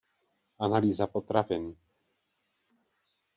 Analýza 0.67 1.05
potravin. 1.17 1.69